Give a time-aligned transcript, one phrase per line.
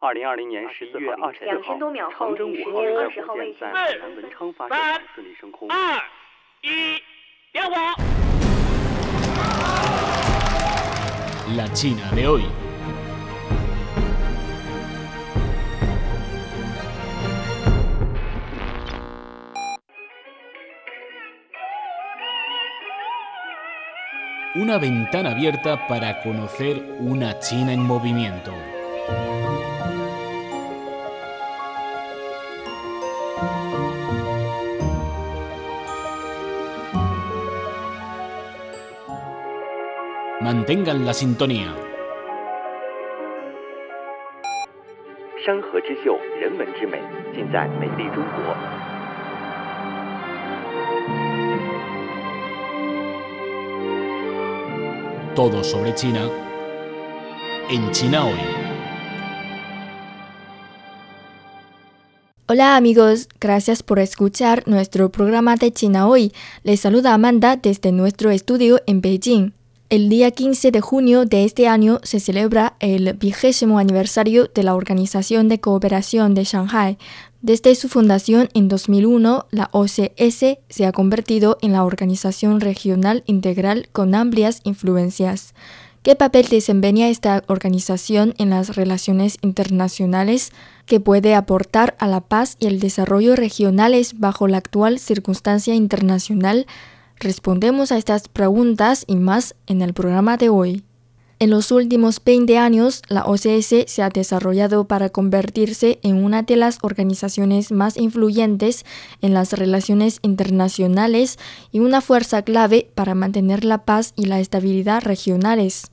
[0.00, 1.78] 二零二零年十一月二十四号，
[2.10, 5.68] 长征五号运载火箭在海南文昌发射场顺利升空。
[5.70, 5.98] 二
[6.60, 7.02] 一，
[7.52, 7.74] 点火。
[11.56, 12.42] La China de hoy.
[24.56, 28.52] Una ventana abierta para conocer una China en movimiento.
[40.48, 41.74] Mantengan la sintonía.
[45.44, 46.98] 山河之秀，人文之美，
[47.34, 48.56] 尽在美丽中国。
[55.34, 56.30] Todo sobre China
[57.68, 58.38] en China hoy.
[62.46, 66.32] Hola amigos, gracias por escuchar nuestro programa de China hoy.
[66.62, 69.52] Les saluda Amanda desde nuestro estudio en Beijing.
[69.89, 74.75] El día 15 de junio de este año se celebra el vigésimo aniversario de la
[74.75, 76.99] Organización de Cooperación de Shanghai.
[77.41, 83.89] Desde su fundación en 2001, la OCS se ha convertido en la organización regional integral
[83.91, 85.55] con amplias influencias.
[86.03, 90.51] ¿Qué papel desempeña esta organización en las relaciones internacionales?
[90.85, 96.67] ¿Qué puede aportar a la paz y el desarrollo regionales bajo la actual circunstancia internacional?
[97.19, 100.83] Respondemos a estas preguntas y más en el programa de hoy.
[101.39, 106.55] En los últimos 20 años, la OCS se ha desarrollado para convertirse en una de
[106.55, 108.85] las organizaciones más influyentes
[109.21, 111.39] en las relaciones internacionales
[111.73, 115.91] y una fuerza clave para mantener la paz y la estabilidad regionales.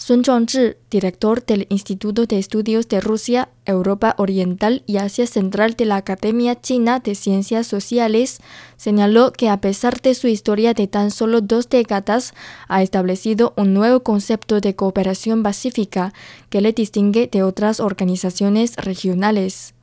[0.00, 5.84] Sun Zhuangzhi, director del Instituto de Estudios de Rusia, Europa Oriental y Asia Central de
[5.84, 8.40] la Academia China de Ciencias Sociales,
[8.78, 12.32] señaló que a pesar de su historia de tan solo dos décadas,
[12.66, 16.14] ha establecido un nuevo concepto de cooperación pacífica
[16.48, 19.74] que le distingue de otras organizaciones regionales.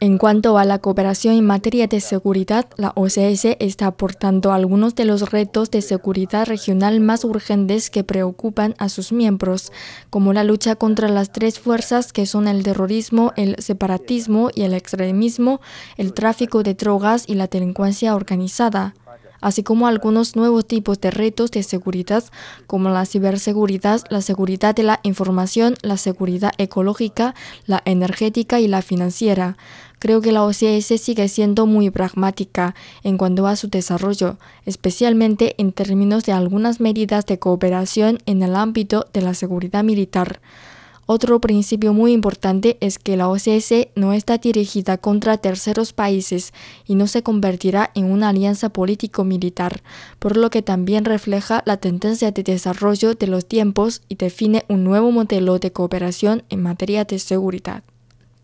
[0.00, 5.04] En cuanto a la cooperación en materia de seguridad, la OCS está aportando algunos de
[5.04, 9.72] los retos de seguridad regional más urgentes que preocupan a sus miembros,
[10.10, 14.74] como la lucha contra las tres fuerzas que son el terrorismo, el separatismo y el
[14.74, 15.60] extremismo,
[15.96, 18.94] el tráfico de drogas y la delincuencia organizada
[19.40, 22.24] así como algunos nuevos tipos de retos de seguridad
[22.66, 27.34] como la ciberseguridad, la seguridad de la información, la seguridad ecológica,
[27.66, 29.56] la energética y la financiera.
[29.98, 35.72] Creo que la OCS sigue siendo muy pragmática en cuanto a su desarrollo, especialmente en
[35.72, 40.40] términos de algunas medidas de cooperación en el ámbito de la seguridad militar.
[41.10, 46.52] Otro principio muy importante es que la OCS no está dirigida contra terceros países
[46.86, 49.80] y no se convertirá en una alianza político-militar,
[50.18, 54.84] por lo que también refleja la tendencia de desarrollo de los tiempos y define un
[54.84, 57.82] nuevo modelo de cooperación en materia de seguridad.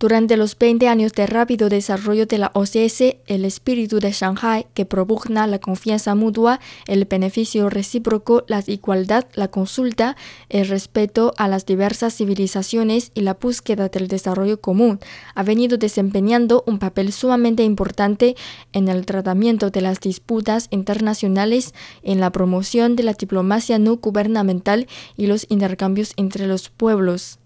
[0.00, 4.84] Durante los 20 años de rápido desarrollo de la OCS, el espíritu de Shanghai, que
[4.84, 10.16] propugna la confianza mutua, el beneficio recíproco, la igualdad, la consulta,
[10.48, 14.98] el respeto a las diversas civilizaciones y la búsqueda del desarrollo común,
[15.36, 18.34] ha venido desempeñando un papel sumamente importante
[18.72, 21.72] en el tratamiento de las disputas internacionales,
[22.02, 27.38] en la promoción de la diplomacia no gubernamental y los intercambios entre los pueblos.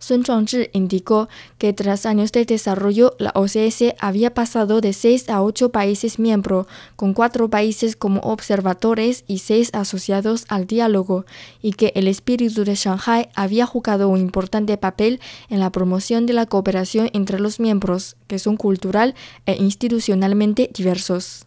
[0.00, 1.28] Sun Zhuangzhi indicó
[1.58, 6.66] que tras años de desarrollo, la OCS había pasado de 6 a 8 países miembros,
[6.96, 11.26] con 4 países como observadores y 6 asociados al diálogo,
[11.60, 16.32] y que el espíritu de Shanghai había jugado un importante papel en la promoción de
[16.32, 21.46] la cooperación entre los miembros, que son cultural e institucionalmente diversos.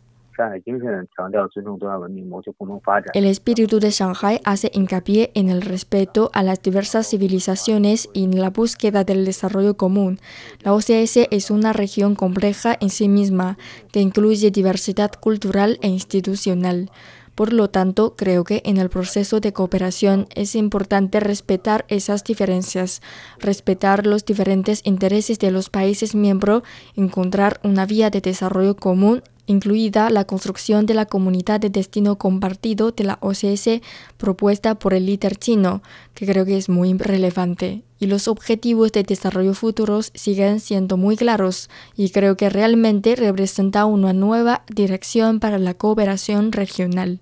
[3.14, 8.40] El espíritu de Shanghai hace hincapié en el respeto a las diversas civilizaciones y en
[8.40, 10.20] la búsqueda del desarrollo común.
[10.62, 13.58] La OCS es una región compleja en sí misma,
[13.92, 16.90] que incluye diversidad cultural e institucional.
[17.36, 23.02] Por lo tanto, creo que en el proceso de cooperación es importante respetar esas diferencias,
[23.40, 26.62] respetar los diferentes intereses de los países miembros,
[26.96, 32.92] encontrar una vía de desarrollo común incluida la construcción de la comunidad de destino compartido
[32.92, 33.82] de la OCS
[34.18, 35.82] propuesta por el líder chino,
[36.14, 37.84] que creo que es muy relevante.
[38.00, 43.86] Y los objetivos de desarrollo futuros siguen siendo muy claros y creo que realmente representa
[43.86, 47.20] una nueva dirección para la cooperación regional.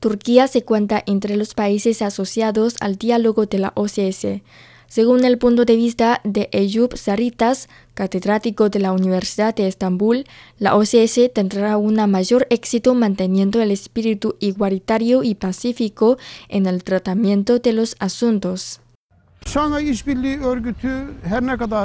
[0.00, 4.42] Turquía se cuenta entre los países asociados al diálogo de la OCS.
[4.86, 10.24] Según el punto de vista de Eyüp Saritas, catedrático de la Universidad de Estambul,
[10.58, 16.18] la OCS tendrá un mayor éxito manteniendo el espíritu igualitario y pacífico
[16.48, 18.80] en el tratamiento de los asuntos.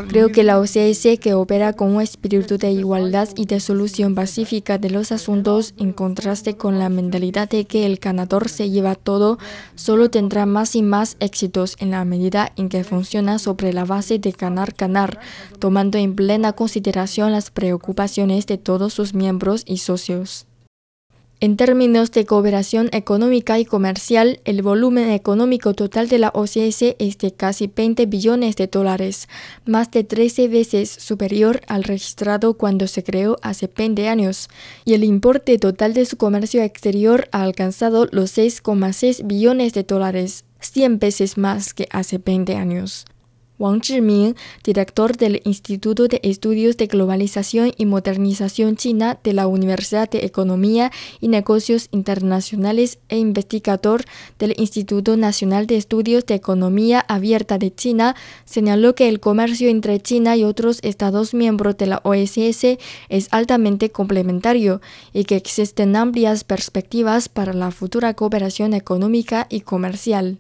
[0.08, 4.78] Creo que la OCS, que opera con un espíritu de igualdad y de solución pacífica
[4.78, 9.38] de los asuntos, en contraste con la mentalidad de que el ganador se lleva todo,
[9.76, 14.18] solo tendrá más y más éxitos en la medida en que funciona sobre la base
[14.18, 15.20] de ganar-ganar,
[15.60, 20.49] tomando en plena consideración las preocupaciones de todos sus miembros y socios.
[21.42, 27.18] En términos de cooperación económica y comercial, el volumen económico total de la OCS es
[27.18, 29.30] de casi 20 billones de dólares,
[29.66, 34.50] más de 13 veces superior al registrado cuando se creó hace 20 años,
[34.84, 40.44] y el importe total de su comercio exterior ha alcanzado los 6,6 billones de dólares,
[40.60, 43.06] 100 veces más que hace 20 años.
[43.60, 50.10] Wang Zhiming, director del Instituto de Estudios de Globalización y Modernización China de la Universidad
[50.10, 54.06] de Economía y Negocios Internacionales e investigador
[54.40, 58.16] del Instituto Nacional de Estudios de Economía Abierta de China,
[58.46, 62.80] señaló que el comercio entre China y otros Estados miembros de la OSS
[63.10, 64.82] es altamente complementario
[65.14, 70.40] y que existen amplias perspectivas para la futura cooperación económica y comercial.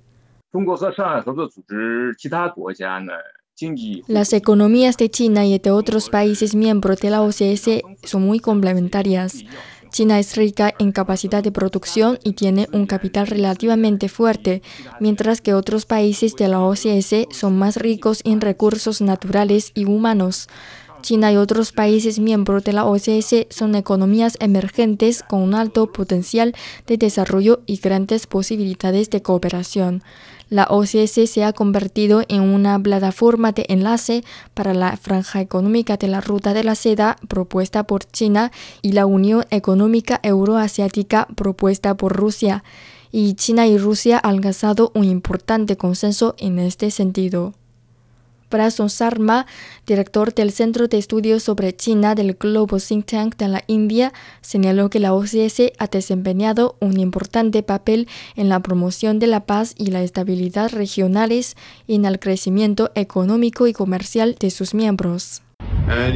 [4.07, 9.44] Las economías de China y de otros países miembros de la OCS son muy complementarias.
[9.92, 14.62] China es rica en capacidad de producción y tiene un capital relativamente fuerte,
[15.00, 20.48] mientras que otros países de la OCS son más ricos en recursos naturales y humanos.
[21.01, 26.56] China y otros países miembros de la OCS son economías emergentes con un alto potencial
[26.88, 30.04] de desarrollo y grandes posibilidades de cooperación.
[30.50, 34.24] La OCS se ha convertido en una plataforma de enlace
[34.56, 39.06] para la franja económica de la Ruta de la Seda propuesta por China y la
[39.06, 42.63] Unión Económica Euroasiática propuesta por Rusia.
[43.12, 47.54] Y China y Rusia han alcanzado un importante consenso en este sentido.
[48.50, 49.46] Prason Sarma,
[49.86, 54.12] director del Centro de Estudios sobre China del Global Think Tank de la India,
[54.42, 59.75] señaló que la OCS ha desempeñado un importante papel en la promoción de la paz
[59.78, 61.56] y la estabilidad regionales
[61.88, 65.42] y en el crecimiento económico y comercial de sus miembros.
[65.89, 66.12] Uh,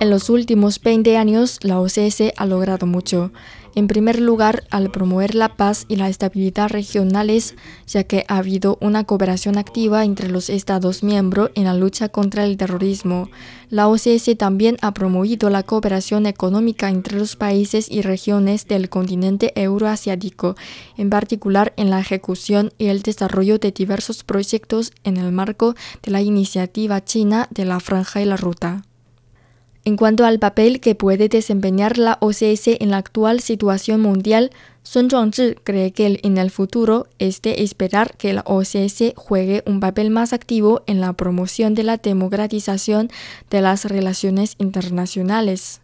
[0.00, 3.30] en los últimos 20 años, la OCS ha logrado mucho.
[3.74, 7.54] En primer lugar, al promover la paz y la estabilidad regionales,
[7.86, 12.44] ya que ha habido una cooperación activa entre los Estados miembros en la lucha contra
[12.44, 13.30] el terrorismo.
[13.72, 19.50] La OCS también ha promovido la cooperación económica entre los países y regiones del continente
[19.54, 20.56] euroasiático,
[20.98, 26.10] en particular en la ejecución y el desarrollo de diversos proyectos en el marco de
[26.10, 28.82] la iniciativa china de la Franja y la Ruta.
[29.84, 34.52] En cuanto al papel que puede desempeñar la OCS en la actual situación mundial,
[34.84, 39.80] Sun Zhuangzhi cree que en el futuro es de esperar que la OCS juegue un
[39.80, 43.10] papel más activo en la promoción de la democratización
[43.50, 45.81] de las relaciones internacionales.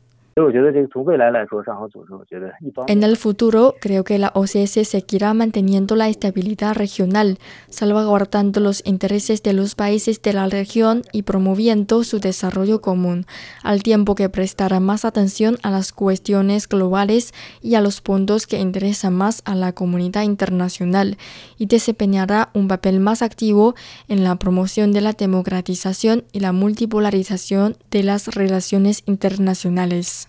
[2.86, 9.42] En el futuro, creo que la OCS seguirá manteniendo la estabilidad regional, salvaguardando los intereses
[9.42, 13.26] de los países de la región y promoviendo su desarrollo común,
[13.62, 18.60] al tiempo que prestará más atención a las cuestiones globales y a los puntos que
[18.60, 21.16] interesan más a la comunidad internacional,
[21.58, 23.74] y desempeñará un papel más activo
[24.08, 30.27] en la promoción de la democratización y la multipolarización de las relaciones internacionales.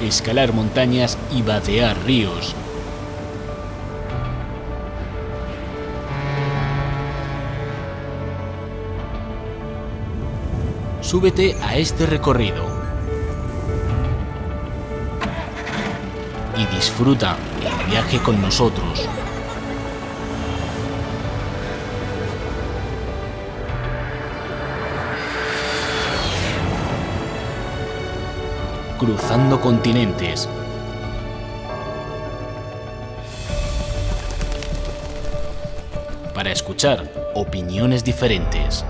[0.00, 2.54] Escalar montañas y vadear ríos.
[11.00, 12.64] Súbete a este recorrido
[16.58, 19.08] y disfruta el viaje con nosotros.
[28.98, 30.48] Cruzando continentes.
[36.34, 38.84] Para escuchar opiniones diferentes.